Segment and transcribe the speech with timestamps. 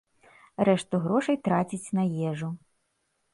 [0.69, 2.49] Рэшту грошай траціць на ежу.